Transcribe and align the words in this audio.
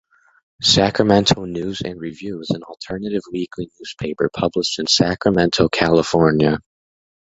Sacramento 0.63 1.45
News 1.45 1.81
and 1.85 2.01
Review 2.01 2.41
is 2.41 2.49
an 2.49 2.63
alternative 2.63 3.21
weekly 3.31 3.69
newspaper 3.79 4.31
published 4.35 4.79
in 4.79 4.87
Sacramento, 4.87 5.69
California. 5.69 6.57